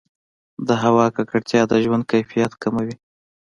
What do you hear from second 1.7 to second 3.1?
ژوند کیفیت کموي.